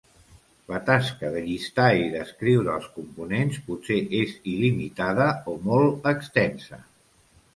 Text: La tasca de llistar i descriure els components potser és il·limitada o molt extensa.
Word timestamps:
La 0.69 0.77
tasca 0.85 1.29
de 1.35 1.41
llistar 1.49 1.85
i 2.03 2.07
descriure 2.15 2.71
els 2.77 2.87
components 2.95 3.61
potser 3.67 3.99
és 4.21 4.33
il·limitada 4.53 5.27
o 5.53 5.57
molt 5.71 6.09
extensa. 6.13 6.81